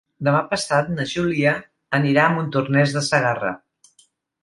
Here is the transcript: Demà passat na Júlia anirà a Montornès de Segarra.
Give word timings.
Demà 0.27 0.37
passat 0.53 0.89
na 0.93 1.05
Júlia 1.11 1.53
anirà 1.99 2.25
a 2.25 2.35
Montornès 2.41 2.99
de 2.99 3.07
Segarra. 3.13 3.57